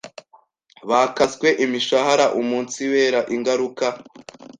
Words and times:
bakaswe 0.89 1.47
imishahara 1.65 2.25
umunsibera 2.39 3.19
ingaruka 3.35 3.85